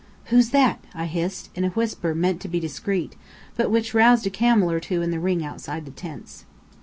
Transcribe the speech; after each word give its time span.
"Who's 0.31 0.49
that?" 0.49 0.83
I 0.95 1.05
hissed, 1.05 1.51
in 1.53 1.63
a 1.63 1.69
whisper 1.69 2.15
meant 2.15 2.41
to 2.41 2.47
be 2.47 2.59
discreet, 2.59 3.15
but 3.55 3.69
which 3.69 3.93
roused 3.93 4.25
a 4.25 4.31
camel 4.31 4.71
or 4.71 4.79
two 4.79 5.03
in 5.03 5.11
the 5.11 5.19
ring 5.19 5.45
outside 5.45 5.85
the 5.85 5.91
tents. 5.91 6.43